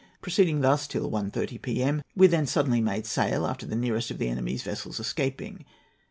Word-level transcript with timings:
Proceeding 0.19 0.61
thus 0.61 0.87
till 0.87 1.11
1.30 1.11 1.61
p.m., 1.61 2.01
we 2.15 2.25
then 2.25 2.47
suddenly 2.47 2.81
made 2.81 3.05
sail 3.05 3.45
after 3.45 3.67
the 3.67 3.75
nearest 3.75 4.09
of 4.09 4.17
the 4.17 4.29
enemy's 4.29 4.63
vessels 4.63 4.99
escaping. 4.99 5.63